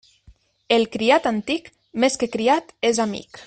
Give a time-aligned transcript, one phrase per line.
[0.77, 1.69] El criat antic,
[2.05, 3.39] més que criat és amic.